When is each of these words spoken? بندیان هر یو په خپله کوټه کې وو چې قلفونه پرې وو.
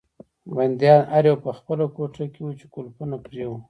بندیان 0.55 1.01
هر 1.13 1.23
یو 1.29 1.37
په 1.45 1.51
خپله 1.57 1.85
کوټه 1.95 2.25
کې 2.33 2.41
وو 2.43 2.57
چې 2.59 2.65
قلفونه 2.75 3.15
پرې 3.25 3.43
وو. 3.47 3.57